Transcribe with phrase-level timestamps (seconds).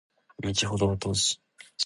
[0.39, 1.39] 道程は遠し